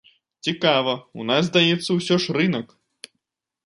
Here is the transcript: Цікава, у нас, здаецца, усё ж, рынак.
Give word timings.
Цікава, 0.47 0.95
у 1.21 1.27
нас, 1.33 1.43
здаецца, 1.51 1.89
усё 2.01 2.21
ж, 2.25 2.41
рынак. 2.43 2.67